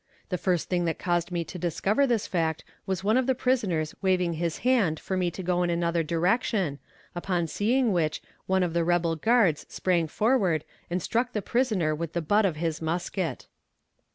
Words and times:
The 0.29 0.37
first 0.39 0.67
thing 0.67 0.85
that 0.85 0.97
caused 0.97 1.31
me 1.31 1.43
to 1.43 1.59
discover 1.59 2.07
this 2.07 2.25
fact 2.25 2.63
was 2.87 3.03
one 3.03 3.17
of 3.17 3.27
the 3.27 3.35
prisoners 3.35 3.93
waving 4.01 4.33
his 4.33 4.57
hand 4.65 4.99
for 4.99 5.15
me 5.15 5.29
to 5.29 5.43
go 5.43 5.61
in 5.61 5.69
another 5.69 6.01
direction, 6.01 6.79
upon 7.13 7.45
seeing 7.45 7.93
which 7.93 8.19
one 8.47 8.63
of 8.63 8.73
the 8.73 8.83
rebel 8.83 9.15
guards 9.15 9.63
sprang 9.69 10.07
forward 10.07 10.63
and 10.89 11.03
struck 11.03 11.33
the 11.33 11.41
prisoner 11.43 11.93
with 11.93 12.13
the 12.13 12.21
butt 12.23 12.47
of 12.47 12.55
his 12.55 12.81
musket. 12.81 13.45